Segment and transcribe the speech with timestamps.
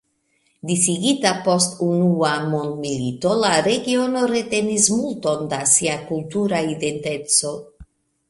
[0.67, 7.53] Disigita post unua mondmilito, la regiono retenis multon da sia kultura identeco.